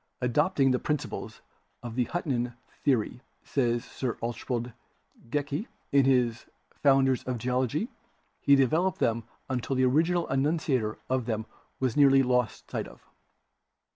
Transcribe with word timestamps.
Adopting 0.19 0.71
the 0.71 0.79
principles 0.79 1.41
of 1.83 1.93
the 1.93 2.05
Huttonian 2.05 2.55
the 2.83 2.95
ory, 2.95 3.21
says 3.43 3.85
Sir 3.85 4.17
Archibald 4.23 4.71
Geikie 5.29 5.67
in 5.91 6.05
his 6.05 6.47
'Founders 6.81 7.21
of 7.25 7.37
Ge 7.37 7.45
ology/ 7.49 7.87
he 8.39 8.55
developed 8.55 8.97
them 8.97 9.25
until 9.47 9.75
the 9.75 9.85
original 9.85 10.25
enunciator 10.29 10.97
of 11.07 11.27
them 11.27 11.45
was 11.79 11.95
nearly 11.95 12.23
lost 12.23 12.71
sight 12.71 12.87
of. 12.87 13.05